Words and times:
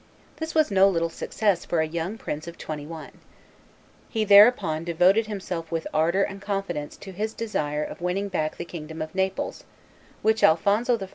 This 0.37 0.55
was 0.55 0.71
no 0.71 0.89
little 0.89 1.11
success 1.11 1.63
for 1.63 1.79
a 1.79 1.85
young 1.85 2.17
prince 2.17 2.47
of 2.47 2.57
twenty 2.57 2.87
one. 2.87 3.11
He 4.09 4.23
thereupon 4.25 4.83
devoted 4.83 5.27
himself 5.27 5.71
with 5.71 5.85
ardor 5.93 6.23
and 6.23 6.41
confidence 6.41 6.97
to 6.97 7.11
his 7.11 7.35
desire 7.35 7.83
of 7.83 8.01
winning 8.01 8.27
back 8.27 8.57
the 8.57 8.65
kingdom 8.65 8.99
of 9.03 9.13
Naples, 9.13 9.63
which 10.23 10.41
Alphonso 10.43 10.97
I. 10.99 11.07